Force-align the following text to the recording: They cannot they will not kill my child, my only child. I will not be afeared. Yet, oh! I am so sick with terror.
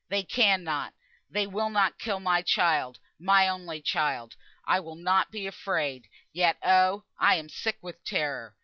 They 0.09 0.23
cannot 0.23 0.95
they 1.29 1.45
will 1.45 1.69
not 1.69 1.99
kill 1.99 2.19
my 2.19 2.41
child, 2.41 2.97
my 3.19 3.47
only 3.47 3.83
child. 3.83 4.35
I 4.65 4.79
will 4.79 4.95
not 4.95 5.29
be 5.29 5.45
afeared. 5.45 6.07
Yet, 6.33 6.57
oh! 6.63 7.05
I 7.19 7.35
am 7.35 7.49
so 7.49 7.53
sick 7.61 7.77
with 7.83 8.03
terror. 8.03 8.55